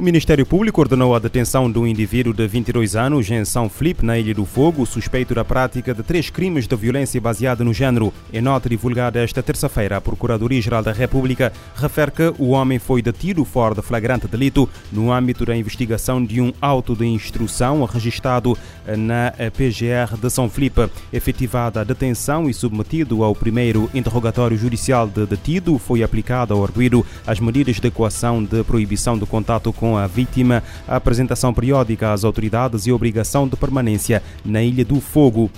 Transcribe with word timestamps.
O 0.00 0.02
Ministério 0.02 0.46
Público 0.46 0.80
ordenou 0.80 1.14
a 1.14 1.18
detenção 1.18 1.70
de 1.70 1.78
um 1.78 1.86
indivíduo 1.86 2.32
de 2.32 2.46
22 2.48 2.96
anos 2.96 3.30
em 3.30 3.44
São 3.44 3.68
Felipe, 3.68 4.02
na 4.02 4.18
Ilha 4.18 4.32
do 4.32 4.46
Fogo, 4.46 4.86
suspeito 4.86 5.34
da 5.34 5.44
prática 5.44 5.92
de 5.92 6.02
três 6.02 6.30
crimes 6.30 6.66
de 6.66 6.74
violência 6.74 7.20
baseada 7.20 7.62
no 7.62 7.74
género. 7.74 8.10
Em 8.32 8.40
nota 8.40 8.66
divulgada 8.66 9.22
esta 9.22 9.42
terça-feira, 9.42 9.98
a 9.98 10.00
Procuradoria-Geral 10.00 10.82
da 10.82 10.90
República 10.90 11.52
refere 11.76 12.12
que 12.12 12.34
o 12.38 12.52
homem 12.52 12.78
foi 12.78 13.02
detido 13.02 13.44
fora 13.44 13.74
de 13.74 13.82
flagrante 13.82 14.26
delito 14.26 14.66
no 14.90 15.12
âmbito 15.12 15.44
da 15.44 15.54
investigação 15.54 16.24
de 16.24 16.40
um 16.40 16.50
auto 16.62 16.96
de 16.96 17.04
instrução 17.04 17.84
registrado 17.84 18.56
na 18.96 19.34
PGR 19.50 20.16
de 20.18 20.30
São 20.30 20.48
Felipe. 20.48 20.88
Efetivada 21.12 21.82
a 21.82 21.84
detenção 21.84 22.48
e 22.48 22.54
submetido 22.54 23.22
ao 23.22 23.34
primeiro 23.34 23.90
interrogatório 23.92 24.56
judicial 24.56 25.06
de 25.06 25.26
detido, 25.26 25.76
foi 25.76 26.02
aplicado 26.02 26.54
ao 26.54 26.64
arguido 26.64 27.04
as 27.26 27.38
medidas 27.38 27.78
de 27.78 27.90
coação 27.90 28.42
de 28.42 28.64
proibição 28.64 29.18
de 29.18 29.26
contato 29.26 29.70
com 29.74 29.89
com 29.90 29.96
a 29.96 30.06
vítima, 30.06 30.62
a 30.86 30.94
apresentação 30.94 31.52
periódica 31.52 32.12
às 32.12 32.22
autoridades 32.22 32.86
e 32.86 32.92
obrigação 32.92 33.48
de 33.48 33.56
permanência 33.56 34.22
na 34.44 34.62
Ilha 34.62 34.84
do 34.84 35.00
Fogo. 35.00 35.50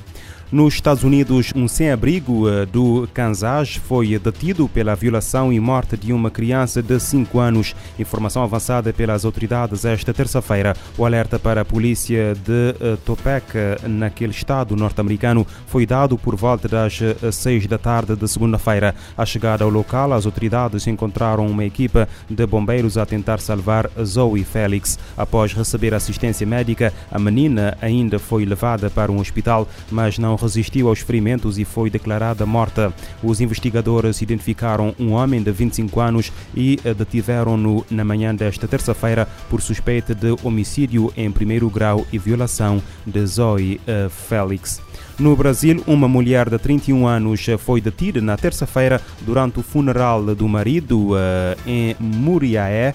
Nos 0.53 0.75
Estados 0.75 1.03
Unidos, 1.03 1.51
um 1.57 1.67
sem-abrigo 1.67 2.47
eh, 2.47 2.67
do 2.67 3.09
Kansas 3.15 3.77
foi 3.77 4.19
detido 4.19 4.69
pela 4.69 4.95
violação 4.95 5.51
e 5.51 5.59
morte 5.59 5.97
de 5.97 6.13
uma 6.13 6.31
criança 6.31 6.83
de 6.83 7.01
5 7.01 7.39
anos. 7.39 7.75
Informação 7.99 8.43
avançada 8.43 8.93
pelas 8.93 9.25
autoridades 9.25 9.87
esta 9.87 10.13
terça-feira. 10.13 10.77
O 10.99 11.07
alerta 11.07 11.39
para 11.39 11.63
a 11.63 11.65
polícia 11.65 12.35
de 12.35 12.75
eh, 12.79 12.99
Topeka, 13.03 13.79
naquele 13.89 14.33
estado 14.33 14.77
norte-americano, 14.77 15.47
foi 15.69 15.87
dado 15.87 16.19
por 16.19 16.37
volta 16.37 16.69
das 16.69 16.99
6 17.33 17.65
eh, 17.65 17.67
da 17.67 17.79
tarde 17.79 18.15
de 18.15 18.29
segunda-feira. 18.29 18.95
À 19.17 19.25
chegada 19.25 19.65
ao 19.65 19.71
local, 19.71 20.13
as 20.13 20.27
autoridades 20.27 20.87
encontraram 20.87 21.47
uma 21.47 21.65
equipa 21.65 22.07
de 22.29 22.45
bombeiros 22.45 22.99
a 22.99 23.07
tentar 23.07 23.41
salvar 23.41 23.89
Zoe 24.05 24.45
Félix. 24.45 24.99
Após 25.17 25.55
receber 25.55 25.95
assistência 25.95 26.47
médica, 26.47 26.93
a 27.11 27.19
menina 27.19 27.75
ainda 27.81 28.19
foi 28.19 28.45
levada 28.45 28.91
para 28.91 29.11
um 29.11 29.19
hospital, 29.19 29.67
mas 29.91 30.19
não 30.19 30.42
resistiu 30.43 30.89
aos 30.89 30.99
ferimentos 30.99 31.59
e 31.59 31.65
foi 31.65 31.89
declarada 31.89 32.45
morta. 32.45 32.93
Os 33.23 33.41
investigadores 33.41 34.21
identificaram 34.21 34.95
um 34.99 35.13
homem 35.13 35.43
de 35.43 35.53
25 35.53 36.01
anos 36.01 36.33
e 36.55 36.79
eh, 36.85 36.93
detiveram-no 36.93 37.87
na 37.91 38.05
manhã 38.05 38.35
desta 38.35 38.67
terça-feira 38.67 39.29
por 39.49 39.63
suspeita 39.63 40.15
de 40.15 40.35
homicídio 40.43 41.13
em 41.17 41.31
primeiro 41.31 41.71
grau 41.71 42.07
e 42.13 42.19
violação 42.19 42.83
de 43.07 43.25
Zoe 43.25 43.81
eh, 43.87 44.09
Félix. 44.11 44.81
No 45.19 45.37
Brasil, 45.37 45.83
uma 45.87 46.09
mulher 46.09 46.51
de 46.51 46.59
31 46.59 47.07
anos 47.07 47.47
foi 47.59 47.81
detida 47.81 48.21
na 48.21 48.37
terça-feira 48.37 49.01
durante 49.21 49.61
o 49.61 49.63
funeral 49.63 50.35
do 50.35 50.49
marido 50.49 51.11
eh, 51.17 51.57
em 51.67 51.97
Muriaé 52.01 52.95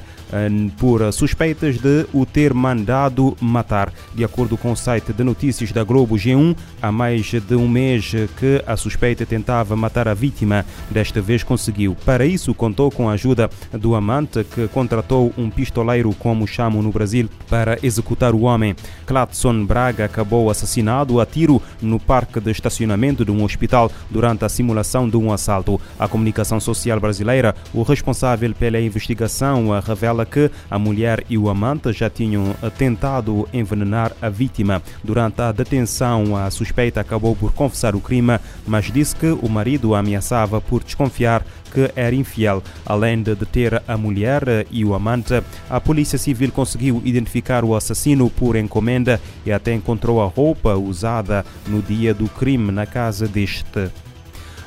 por 0.77 1.11
suspeitas 1.13 1.77
de 1.77 2.05
o 2.13 2.25
ter 2.25 2.53
mandado 2.53 3.35
matar. 3.39 3.91
De 4.13 4.23
acordo 4.23 4.57
com 4.57 4.71
o 4.71 4.75
site 4.75 5.13
de 5.13 5.23
notícias 5.23 5.71
da 5.71 5.83
Globo 5.83 6.15
G1, 6.15 6.55
há 6.81 6.91
mais 6.91 7.31
de 7.31 7.55
um 7.55 7.67
mês 7.67 8.11
que 8.37 8.63
a 8.65 8.75
suspeita 8.75 9.25
tentava 9.25 9.75
matar 9.75 10.07
a 10.07 10.13
vítima. 10.13 10.65
Desta 10.89 11.21
vez 11.21 11.43
conseguiu. 11.43 11.95
Para 12.05 12.25
isso, 12.25 12.53
contou 12.53 12.91
com 12.91 13.09
a 13.09 13.13
ajuda 13.13 13.49
do 13.73 13.95
amante 13.95 14.43
que 14.43 14.67
contratou 14.67 15.33
um 15.37 15.49
pistoleiro, 15.49 16.13
como 16.19 16.47
chamam 16.47 16.81
no 16.81 16.91
Brasil, 16.91 17.29
para 17.49 17.77
executar 17.81 18.33
o 18.33 18.41
homem. 18.41 18.75
Clatson 19.05 19.65
Braga 19.65 20.05
acabou 20.05 20.49
assassinado 20.49 21.19
a 21.19 21.25
tiro 21.25 21.61
no 21.81 21.99
parque 21.99 22.39
de 22.39 22.51
estacionamento 22.51 23.23
de 23.23 23.31
um 23.31 23.43
hospital 23.43 23.91
durante 24.09 24.45
a 24.45 24.49
simulação 24.49 25.09
de 25.09 25.17
um 25.17 25.31
assalto. 25.31 25.79
A 25.99 26.07
comunicação 26.07 26.59
social 26.59 26.99
brasileira, 26.99 27.55
o 27.73 27.83
responsável 27.83 28.53
pela 28.53 28.79
investigação, 28.79 29.69
revela 29.79 30.16
revela 30.17 30.25
que 30.25 30.49
a 30.69 30.79
mulher 30.79 31.23
e 31.29 31.37
o 31.37 31.49
amante 31.49 31.91
já 31.93 32.09
tinham 32.09 32.55
eh, 32.61 32.69
tentado 32.69 33.47
envenenar 33.53 34.13
a 34.21 34.29
vítima. 34.29 34.81
Durante 35.03 35.41
a 35.41 35.51
detenção, 35.51 36.35
a 36.35 36.49
suspeita 36.49 37.01
acabou 37.01 37.35
por 37.35 37.53
confessar 37.53 37.95
o 37.95 38.01
crime, 38.01 38.39
mas 38.65 38.85
disse 38.85 39.15
que 39.15 39.27
o 39.27 39.49
marido 39.49 39.93
a 39.93 39.99
ameaçava 39.99 40.59
por 40.61 40.83
desconfiar 40.83 41.45
que 41.73 41.91
era 41.95 42.15
infiel. 42.15 42.63
Além 42.85 43.21
de 43.21 43.35
deter 43.35 43.81
a 43.87 43.97
mulher 43.97 44.47
eh, 44.47 44.65
e 44.71 44.83
o 44.83 44.93
amante, 44.93 45.41
a 45.69 45.79
Polícia 45.79 46.17
Civil 46.17 46.51
conseguiu 46.51 47.01
identificar 47.05 47.63
o 47.63 47.75
assassino 47.75 48.29
por 48.29 48.55
encomenda 48.55 49.19
e 49.45 49.51
até 49.51 49.73
encontrou 49.73 50.21
a 50.21 50.27
roupa 50.27 50.75
usada 50.75 51.45
no 51.67 51.81
dia 51.81 52.13
do 52.13 52.27
crime 52.29 52.71
na 52.71 52.85
casa 52.85 53.27
deste. 53.27 53.91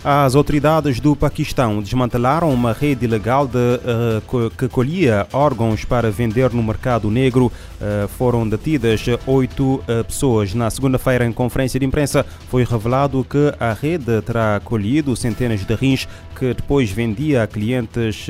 As 0.02 0.34
autoridades 0.34 0.98
do 0.98 1.14
Paquistão 1.14 1.82
desmantelaram 1.82 2.50
uma 2.50 2.72
rede 2.72 3.04
ilegal 3.04 3.46
de, 3.46 3.58
uh, 3.58 4.50
que 4.56 4.66
colhia 4.66 5.26
órgãos 5.30 5.84
para 5.84 6.10
vender 6.10 6.54
no 6.54 6.62
mercado 6.62 7.10
negro. 7.10 7.52
Uh, 7.80 8.08
foram 8.08 8.48
detidas 8.48 9.04
oito 9.26 9.74
uh, 9.74 10.02
pessoas. 10.06 10.54
Na 10.54 10.70
segunda-feira, 10.70 11.26
em 11.26 11.32
conferência 11.32 11.78
de 11.78 11.84
imprensa, 11.84 12.24
foi 12.48 12.64
revelado 12.64 13.22
que 13.28 13.52
a 13.60 13.74
rede 13.74 14.22
terá 14.22 14.58
colhido 14.64 15.14
centenas 15.14 15.66
de 15.66 15.74
rins 15.74 16.08
que 16.40 16.54
depois 16.54 16.90
vendia 16.90 17.42
a 17.42 17.46
clientes 17.46 18.26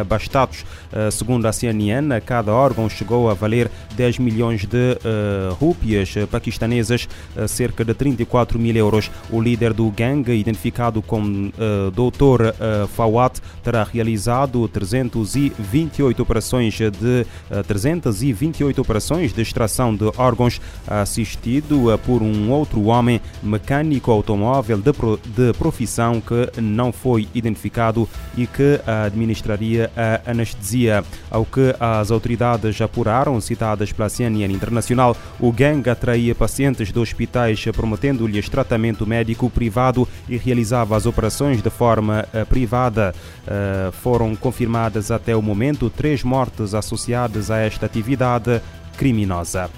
abastados. 0.00 0.64
segundo 1.10 1.46
a 1.46 1.52
CNN, 1.52 2.20
cada 2.20 2.52
órgão 2.52 2.88
chegou 2.88 3.30
a 3.30 3.34
valer 3.34 3.70
10 3.96 4.18
milhões 4.18 4.66
de 4.66 4.98
rúpias 5.58 6.14
paquistanesas, 6.30 7.08
cerca 7.48 7.84
de 7.84 7.94
34 7.94 8.58
mil 8.58 8.76
euros. 8.76 9.10
O 9.30 9.40
líder 9.40 9.72
do 9.72 9.90
gangue, 9.90 10.32
identificado 10.32 11.00
com 11.00 11.20
como 11.20 11.52
Dr. 11.92 12.54
Fawad, 12.88 13.40
terá 13.62 13.84
realizado 13.84 14.66
328 14.68 16.22
operações 16.22 16.74
de 16.74 17.26
uh, 17.50 17.62
328 17.66 18.80
operações 18.80 19.32
de 19.32 19.42
extração 19.42 19.94
de 19.94 20.10
órgãos, 20.16 20.60
assistido 20.86 21.98
por 22.06 22.22
um 22.22 22.50
outro 22.50 22.84
homem 22.84 23.20
mecânico 23.42 24.10
automóvel 24.10 24.78
de 24.78 25.52
profissão 25.58 26.20
que 26.20 26.60
não 26.60 26.92
foi 26.92 27.28
identificado 27.34 28.08
e 28.36 28.46
que 28.46 28.80
administraria 29.06 29.90
a 29.96 30.30
anestesia. 30.30 31.04
Ao 31.30 31.44
que 31.44 31.74
as 31.78 32.10
autoridades 32.10 32.80
apuraram, 32.80 33.40
citadas 33.40 33.92
pela 33.92 34.08
CNN 34.08 34.52
Internacional, 34.52 35.16
o 35.38 35.52
gangue 35.52 35.90
atraía 35.90 36.34
pacientes 36.34 36.92
de 36.92 36.98
hospitais 36.98 37.64
prometendo-lhes 37.74 38.48
tratamento 38.48 39.06
médico 39.06 39.48
privado 39.50 40.08
e 40.28 40.36
realizava 40.36 40.96
as 40.96 41.06
operações 41.06 41.62
de 41.62 41.70
forma 41.70 42.26
uh, 42.32 42.46
privada. 42.46 43.14
Uh, 43.46 43.92
foram 43.92 44.34
confirmadas 44.36 45.10
até 45.10 45.34
o 45.34 45.42
momento 45.42 45.90
três 45.90 46.22
mortes 46.22 46.74
associadas 46.74 47.50
a 47.50 47.58
esta 47.58 47.86
atividade 47.86 48.60
criminosa. 48.96 49.70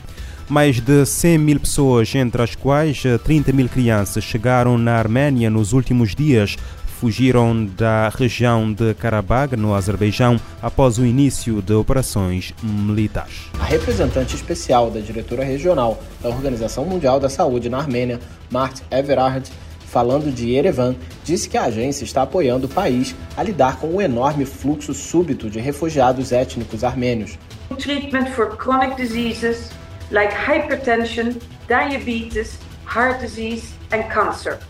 Mais 0.49 0.81
de 0.81 1.07
100 1.07 1.39
mil 1.39 1.61
pessoas, 1.61 2.15
entre 2.15 2.43
as 2.43 2.55
quais 2.55 3.03
30 3.25 3.51
eh, 3.51 3.55
mil 3.55 3.69
crianças, 3.69 4.25
chegaram 4.25 4.77
na 4.77 4.97
Arménia 4.97 5.49
nos 5.49 5.73
últimos 5.73 6.15
dias 6.15 6.57
fugiram 7.03 7.67
da 7.67 8.11
região 8.11 8.73
de 8.73 8.95
Karabakh, 8.95 9.57
no 9.57 9.75
Azerbaijão, 9.75 10.41
após 10.63 10.99
o 10.99 11.05
início 11.05 11.61
de 11.61 11.73
operações 11.73 12.55
militares. 12.63 13.51
A 13.59 13.65
representante 13.65 14.37
especial 14.37 14.89
da 14.89 15.01
diretora 15.01 15.43
regional 15.43 16.01
da 16.23 16.29
Organização 16.29 16.85
Mundial 16.85 17.19
da 17.19 17.29
Saúde 17.29 17.69
na 17.69 17.79
Armênia, 17.79 18.21
Mart 18.53 18.83
Everard, 18.89 19.51
falando 19.85 20.33
de 20.33 20.51
Yerevan, 20.51 20.95
disse 21.25 21.49
que 21.49 21.59
a 21.59 21.65
agência 21.65 22.05
está 22.05 22.23
apoiando 22.23 22.69
o 22.69 22.71
país 22.71 23.17
a 23.37 23.43
lidar 23.43 23.81
com 23.81 23.89
o 23.89 24.01
enorme 24.01 24.45
fluxo 24.45 24.95
súbito 24.95 25.51
de 25.51 25.59
refugiados 25.59 26.31
étnicos 26.31 26.85
armênios. 26.85 27.37
Treatment 27.81 28.27
for 28.27 28.57
chronic 28.57 28.95
diseases 28.95 29.71
like 30.13 30.33
hypertension, 30.33 31.35
diabetes, 31.67 32.61
heart 32.87 33.21
disease 33.21 33.75
and 33.91 34.05
cancer. 34.05 34.61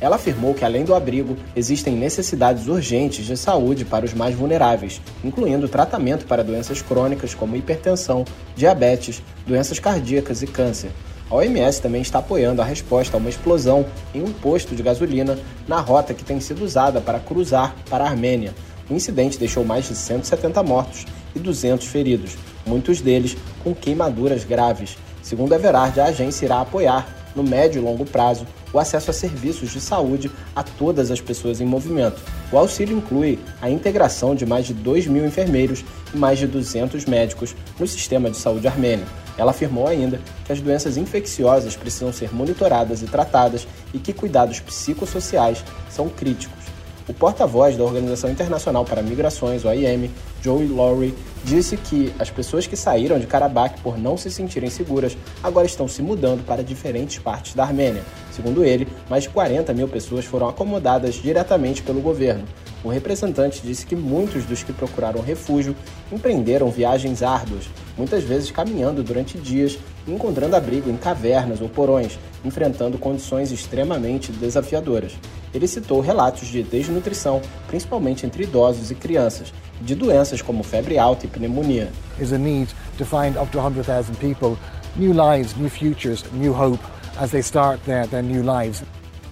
Ela 0.00 0.16
afirmou 0.16 0.54
que, 0.54 0.64
além 0.64 0.84
do 0.84 0.94
abrigo, 0.94 1.36
existem 1.54 1.94
necessidades 1.94 2.68
urgentes 2.68 3.24
de 3.24 3.36
saúde 3.36 3.84
para 3.84 4.04
os 4.04 4.12
mais 4.12 4.34
vulneráveis, 4.34 5.00
incluindo 5.24 5.68
tratamento 5.68 6.26
para 6.26 6.44
doenças 6.44 6.82
crônicas 6.82 7.34
como 7.34 7.56
hipertensão, 7.56 8.24
diabetes, 8.54 9.22
doenças 9.46 9.78
cardíacas 9.78 10.42
e 10.42 10.46
câncer. 10.46 10.90
A 11.28 11.34
OMS 11.34 11.82
também 11.82 12.02
está 12.02 12.20
apoiando 12.20 12.62
a 12.62 12.64
resposta 12.64 13.16
a 13.16 13.18
uma 13.18 13.28
explosão 13.28 13.84
em 14.14 14.22
um 14.22 14.32
posto 14.32 14.76
de 14.76 14.82
gasolina 14.82 15.36
na 15.66 15.80
rota 15.80 16.14
que 16.14 16.24
tem 16.24 16.38
sido 16.40 16.64
usada 16.64 17.00
para 17.00 17.18
cruzar 17.18 17.74
para 17.90 18.04
a 18.04 18.08
Armênia. 18.08 18.54
O 18.88 18.94
incidente 18.94 19.38
deixou 19.38 19.64
mais 19.64 19.88
de 19.88 19.96
170 19.96 20.62
mortos 20.62 21.04
e 21.34 21.40
200 21.40 21.86
feridos, 21.88 22.36
muitos 22.64 23.00
deles 23.00 23.36
com 23.64 23.74
queimaduras 23.74 24.44
graves. 24.44 24.96
Segundo 25.20 25.52
Everard, 25.52 25.98
a 25.98 26.04
agência 26.04 26.44
irá 26.44 26.60
apoiar, 26.60 27.25
no 27.36 27.42
médio 27.42 27.80
e 27.80 27.84
longo 27.84 28.04
prazo, 28.04 28.46
o 28.72 28.78
acesso 28.78 29.10
a 29.10 29.14
serviços 29.14 29.70
de 29.70 29.80
saúde 29.80 30.30
a 30.54 30.62
todas 30.62 31.10
as 31.10 31.20
pessoas 31.20 31.60
em 31.60 31.66
movimento. 31.66 32.20
O 32.50 32.58
auxílio 32.58 32.96
inclui 32.96 33.38
a 33.60 33.70
integração 33.70 34.34
de 34.34 34.46
mais 34.46 34.66
de 34.66 34.74
2 34.74 35.06
mil 35.06 35.24
enfermeiros 35.24 35.84
e 36.12 36.16
mais 36.16 36.38
de 36.38 36.46
200 36.46 37.04
médicos 37.04 37.54
no 37.78 37.86
sistema 37.86 38.30
de 38.30 38.36
saúde 38.36 38.66
armênio. 38.66 39.06
Ela 39.38 39.50
afirmou 39.50 39.86
ainda 39.86 40.20
que 40.44 40.52
as 40.52 40.60
doenças 40.60 40.96
infecciosas 40.96 41.76
precisam 41.76 42.12
ser 42.12 42.34
monitoradas 42.34 43.02
e 43.02 43.06
tratadas 43.06 43.68
e 43.92 43.98
que 43.98 44.12
cuidados 44.12 44.60
psicossociais 44.60 45.62
são 45.90 46.08
críticos. 46.08 46.65
O 47.08 47.14
porta-voz 47.14 47.76
da 47.76 47.84
Organização 47.84 48.28
Internacional 48.28 48.84
para 48.84 49.00
Migrações, 49.00 49.64
OIM, 49.64 50.10
Joey 50.42 50.66
Lowry, 50.66 51.14
disse 51.44 51.76
que 51.76 52.12
as 52.18 52.30
pessoas 52.30 52.66
que 52.66 52.76
saíram 52.76 53.16
de 53.20 53.28
Karabakh 53.28 53.80
por 53.80 53.96
não 53.96 54.16
se 54.16 54.28
sentirem 54.28 54.68
seguras 54.68 55.16
agora 55.40 55.68
estão 55.68 55.86
se 55.86 56.02
mudando 56.02 56.44
para 56.44 56.64
diferentes 56.64 57.20
partes 57.20 57.54
da 57.54 57.62
Armênia. 57.62 58.02
Segundo 58.32 58.64
ele, 58.64 58.88
mais 59.08 59.22
de 59.22 59.28
40 59.28 59.72
mil 59.72 59.86
pessoas 59.86 60.24
foram 60.24 60.48
acomodadas 60.48 61.14
diretamente 61.14 61.80
pelo 61.80 62.00
governo. 62.00 62.44
O 62.82 62.88
representante 62.88 63.62
disse 63.62 63.86
que 63.86 63.94
muitos 63.94 64.44
dos 64.44 64.64
que 64.64 64.72
procuraram 64.72 65.20
refúgio 65.20 65.76
empreenderam 66.10 66.70
viagens 66.70 67.22
árduas, 67.22 67.68
muitas 67.96 68.24
vezes 68.24 68.50
caminhando 68.50 69.04
durante 69.04 69.38
dias 69.38 69.78
encontrando 70.08 70.54
abrigo 70.54 70.90
em 70.90 70.96
cavernas 70.96 71.60
ou 71.60 71.68
porões, 71.68 72.18
enfrentando 72.44 72.98
condições 72.98 73.50
extremamente 73.50 74.30
desafiadoras. 74.32 75.12
Ele 75.56 75.66
citou 75.66 76.00
relatos 76.00 76.48
de 76.48 76.62
desnutrição, 76.62 77.40
principalmente 77.66 78.26
entre 78.26 78.42
idosos 78.42 78.90
e 78.90 78.94
crianças, 78.94 79.54
de 79.80 79.94
doenças 79.94 80.42
como 80.42 80.62
febre 80.62 80.98
alta 80.98 81.24
e 81.24 81.28
pneumonia. 81.30 81.90
Is 82.20 82.30
a 82.30 82.36
need 82.36 82.68
to 82.98 83.06
find 83.06 83.38
up 83.40 83.50
to 83.50 83.58
100,000 83.58 84.14
people 84.16 84.58
new 84.96 85.14
lives, 85.14 85.56
new 85.56 85.70
futures, 85.70 86.22
new 86.34 86.52
hope 86.52 86.84
as 87.18 87.30
they 87.30 87.40
start 87.40 87.80
their, 87.86 88.06
their 88.06 88.22
new 88.22 88.42
lives. 88.42 88.82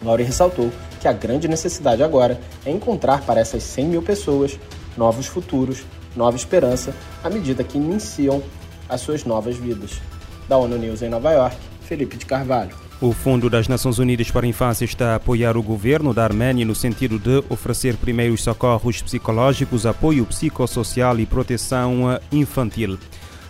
Laurie 0.03 0.25
ressaltou 0.25 0.73
que 0.99 1.07
a 1.07 1.13
grande 1.13 1.47
necessidade 1.47 2.03
agora 2.03 2.41
é 2.65 2.71
encontrar 2.71 3.21
para 3.27 3.41
essas 3.41 3.63
100 3.63 3.89
mil 3.89 4.03
pessoas 4.03 4.59
novos 4.97 5.27
futuros, 5.27 5.85
nova 6.17 6.39
esperança, 6.39 6.95
à 7.23 7.29
medida 7.29 7.63
que 7.63 7.77
iniciam 7.77 8.43
as 8.89 9.03
suas 9.03 9.25
novas 9.27 9.57
vidas. 9.57 10.01
Da 10.49 10.57
ONU 10.57 10.77
News 10.77 11.03
em 11.03 11.09
Nova 11.09 11.33
York, 11.33 11.57
Felipe 11.83 12.17
de 12.17 12.27
Carvalho. 12.27 12.85
O 13.01 13.13
Fundo 13.13 13.51
das 13.51 13.69
Nações 13.69 13.99
Unidas 13.99 14.31
para 14.31 14.47
a 14.47 14.49
Infância 14.49 14.85
está 14.85 15.13
a 15.13 15.15
apoiar 15.17 15.57
o 15.57 15.63
governo 15.63 16.15
da 16.15 16.25
Arménia 16.25 16.65
no 16.65 16.75
sentido 16.75 17.19
de 17.19 17.45
oferecer 17.51 17.97
primeiros 17.97 18.43
socorros 18.43 19.03
psicológicos, 19.03 19.85
apoio 19.85 20.25
psicossocial 20.25 21.19
e 21.19 21.27
proteção 21.27 22.19
infantil. 22.33 22.99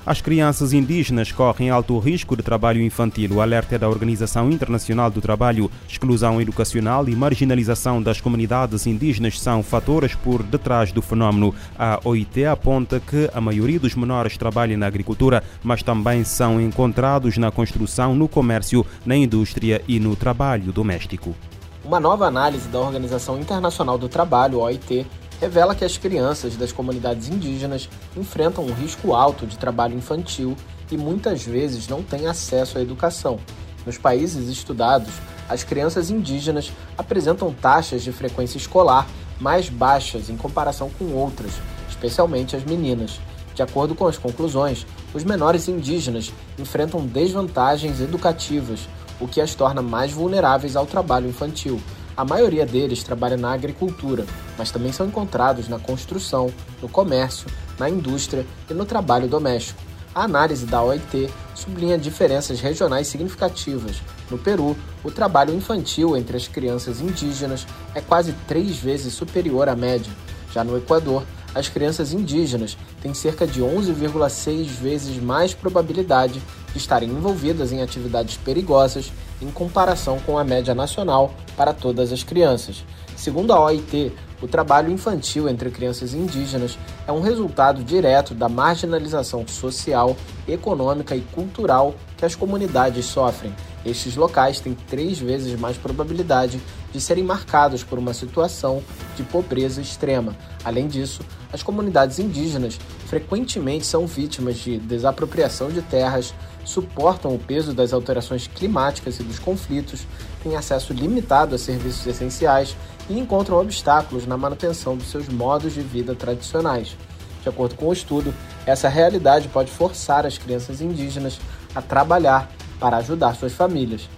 As 0.06 0.20
crianças 0.20 0.74
indígenas 0.74 1.32
correm 1.32 1.70
alto 1.70 1.98
risco 1.98 2.36
de 2.36 2.42
trabalho 2.42 2.82
infantil. 2.82 3.36
O 3.36 3.40
alerta 3.40 3.76
é 3.76 3.78
da 3.78 3.88
Organização 3.88 4.50
Internacional 4.50 5.10
do 5.10 5.18
Trabalho. 5.18 5.70
Exclusão 5.88 6.38
educacional 6.42 7.08
e 7.08 7.16
marginalização 7.16 8.02
das 8.02 8.20
comunidades 8.20 8.86
indígenas 8.86 9.40
são 9.40 9.62
fatores 9.62 10.14
por 10.14 10.42
detrás 10.42 10.92
do 10.92 11.00
fenômeno. 11.00 11.54
A 11.78 11.98
OIT 12.04 12.44
aponta 12.44 13.00
que 13.00 13.30
a 13.32 13.40
maioria 13.40 13.80
dos 13.80 13.94
menores 13.94 14.36
trabalha 14.36 14.76
na 14.76 14.86
agricultura, 14.86 15.42
mas 15.62 15.82
também 15.82 16.22
são 16.22 16.60
encontrados 16.60 17.38
na 17.38 17.50
construção, 17.50 18.14
no 18.14 18.28
comércio, 18.28 18.84
na 19.06 19.16
indústria 19.16 19.80
e 19.88 19.98
no 19.98 20.14
trabalho 20.14 20.70
doméstico. 20.70 21.34
Uma 21.82 21.98
nova 21.98 22.26
análise 22.26 22.68
da 22.68 22.78
Organização 22.78 23.38
Internacional 23.38 23.96
do 23.96 24.08
Trabalho, 24.08 24.60
OIT, 24.60 25.06
revela 25.40 25.74
que 25.74 25.84
as 25.84 25.98
crianças 25.98 26.56
das 26.56 26.72
comunidades 26.72 27.28
indígenas 27.28 27.88
enfrentam 28.16 28.64
um 28.64 28.72
risco 28.72 29.14
alto 29.14 29.46
de 29.46 29.58
trabalho 29.58 29.96
infantil 29.96 30.56
e 30.90 30.96
muitas 30.96 31.44
vezes 31.44 31.88
não 31.88 32.02
têm 32.02 32.26
acesso 32.26 32.78
à 32.78 32.80
educação. 32.80 33.38
Nos 33.86 33.98
países 33.98 34.48
estudados, 34.48 35.12
as 35.48 35.62
crianças 35.62 36.10
indígenas 36.10 36.72
apresentam 36.96 37.52
taxas 37.52 38.02
de 38.02 38.12
frequência 38.12 38.56
escolar 38.56 39.06
mais 39.40 39.68
baixas 39.68 40.30
em 40.30 40.36
comparação 40.36 40.90
com 40.98 41.12
outras, 41.12 41.52
especialmente 41.88 42.56
as 42.56 42.64
meninas. 42.64 43.20
De 43.54 43.62
acordo 43.62 43.94
com 43.94 44.06
as 44.06 44.18
conclusões, 44.18 44.86
os 45.12 45.22
menores 45.22 45.68
indígenas 45.68 46.32
enfrentam 46.58 47.06
desvantagens 47.06 48.00
educativas, 48.00 48.88
o 49.20 49.28
que 49.28 49.40
as 49.40 49.54
torna 49.54 49.80
mais 49.80 50.10
vulneráveis 50.10 50.74
ao 50.76 50.86
trabalho 50.86 51.28
infantil. 51.28 51.80
A 52.16 52.24
maioria 52.24 52.64
deles 52.64 53.02
trabalha 53.02 53.36
na 53.36 53.52
agricultura, 53.52 54.24
mas 54.56 54.70
também 54.70 54.92
são 54.92 55.06
encontrados 55.06 55.68
na 55.68 55.80
construção, 55.80 56.48
no 56.80 56.88
comércio, 56.88 57.48
na 57.76 57.90
indústria 57.90 58.46
e 58.70 58.74
no 58.74 58.84
trabalho 58.84 59.26
doméstico. 59.26 59.82
A 60.14 60.22
análise 60.22 60.64
da 60.64 60.80
OIT 60.80 61.28
sublinha 61.56 61.98
diferenças 61.98 62.60
regionais 62.60 63.08
significativas. 63.08 64.00
No 64.30 64.38
Peru, 64.38 64.76
o 65.02 65.10
trabalho 65.10 65.52
infantil 65.52 66.16
entre 66.16 66.36
as 66.36 66.46
crianças 66.46 67.00
indígenas 67.00 67.66
é 67.96 68.00
quase 68.00 68.32
três 68.46 68.76
vezes 68.76 69.12
superior 69.12 69.68
à 69.68 69.74
média. 69.74 70.12
Já 70.52 70.62
no 70.62 70.76
Equador, 70.76 71.24
as 71.52 71.68
crianças 71.68 72.12
indígenas 72.12 72.78
têm 73.02 73.12
cerca 73.12 73.44
de 73.44 73.60
11,6 73.60 74.66
vezes 74.66 75.20
mais 75.20 75.52
probabilidade 75.52 76.40
de 76.72 76.78
estarem 76.78 77.08
envolvidas 77.08 77.72
em 77.72 77.82
atividades 77.82 78.36
perigosas 78.36 79.12
em 79.44 79.50
comparação 79.50 80.18
com 80.20 80.38
a 80.38 80.44
média 80.44 80.74
nacional 80.74 81.34
para 81.56 81.72
todas 81.72 82.10
as 82.12 82.24
crianças. 82.24 82.84
Segundo 83.16 83.52
a 83.52 83.60
OIT, 83.60 84.12
o 84.42 84.48
trabalho 84.48 84.90
infantil 84.90 85.48
entre 85.48 85.70
crianças 85.70 86.12
indígenas 86.12 86.78
é 87.06 87.12
um 87.12 87.20
resultado 87.20 87.82
direto 87.84 88.34
da 88.34 88.48
marginalização 88.48 89.46
social, 89.46 90.16
econômica 90.48 91.14
e 91.14 91.20
cultural 91.20 91.94
que 92.16 92.24
as 92.24 92.34
comunidades 92.34 93.06
sofrem. 93.06 93.54
Estes 93.86 94.16
locais 94.16 94.60
têm 94.60 94.74
três 94.74 95.18
vezes 95.18 95.58
mais 95.58 95.76
probabilidade 95.76 96.60
de 96.92 97.00
serem 97.00 97.24
marcados 97.24 97.82
por 97.84 97.98
uma 97.98 98.14
situação 98.14 98.82
de 99.16 99.22
pobreza 99.22 99.80
extrema. 99.80 100.34
Além 100.64 100.88
disso, 100.88 101.22
as 101.52 101.62
comunidades 101.62 102.18
indígenas 102.18 102.78
frequentemente 103.06 103.86
são 103.86 104.06
vítimas 104.06 104.56
de 104.56 104.78
desapropriação 104.78 105.68
de 105.68 105.82
terras, 105.82 106.34
suportam 106.64 107.34
o 107.34 107.38
peso 107.38 107.72
das 107.72 107.92
alterações 107.92 108.46
climáticas 108.46 109.20
e 109.20 109.22
dos 109.22 109.38
conflitos, 109.38 110.06
têm 110.42 110.56
acesso 110.56 110.92
limitado 110.92 111.54
a 111.54 111.58
serviços 111.58 112.06
essenciais 112.06 112.76
e 113.08 113.18
encontram 113.18 113.60
obstáculos 113.60 114.26
na 114.26 114.36
manutenção 114.36 114.96
dos 114.96 115.10
seus 115.10 115.28
modos 115.28 115.74
de 115.74 115.82
vida 115.82 116.14
tradicionais. 116.14 116.96
De 117.42 117.48
acordo 117.48 117.74
com 117.74 117.88
o 117.88 117.92
estudo, 117.92 118.34
essa 118.64 118.88
realidade 118.88 119.48
pode 119.48 119.70
forçar 119.70 120.24
as 120.24 120.38
crianças 120.38 120.80
indígenas 120.80 121.38
a 121.74 121.82
trabalhar 121.82 122.50
para 122.80 122.96
ajudar 122.96 123.34
suas 123.34 123.52
famílias. 123.52 124.08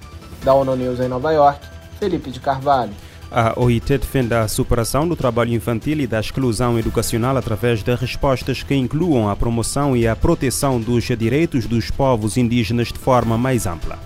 Da 0.44 0.54
ONU 0.54 0.76
News 0.76 1.00
em 1.00 1.08
Nova 1.08 1.32
York, 1.32 1.60
Felipe 1.98 2.30
de 2.30 2.38
Carvalho. 2.38 2.92
A 3.30 3.58
OIT 3.58 3.98
defende 3.98 4.34
a 4.34 4.46
superação 4.46 5.08
do 5.08 5.16
trabalho 5.16 5.52
infantil 5.52 6.00
e 6.00 6.06
da 6.06 6.20
exclusão 6.20 6.78
educacional 6.78 7.36
através 7.36 7.82
de 7.82 7.94
respostas 7.94 8.62
que 8.62 8.74
incluam 8.74 9.28
a 9.28 9.36
promoção 9.36 9.96
e 9.96 10.06
a 10.06 10.14
proteção 10.14 10.80
dos 10.80 11.04
direitos 11.04 11.66
dos 11.66 11.90
povos 11.90 12.36
indígenas 12.36 12.88
de 12.88 12.98
forma 12.98 13.36
mais 13.36 13.66
ampla. 13.66 13.98